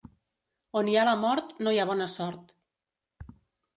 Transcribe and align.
On 0.81 0.87
hi 0.87 0.95
ha 1.01 1.03
la 1.09 1.13
mort 1.25 1.53
no 1.67 1.75
hi 1.75 1.79
ha 1.83 1.87
bona 1.93 2.11
sort. 2.17 2.51